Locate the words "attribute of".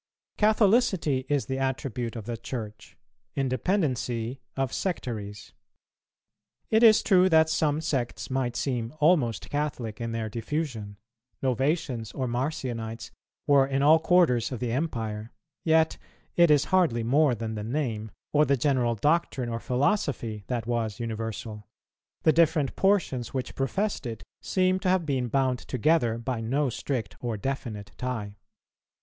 1.59-2.25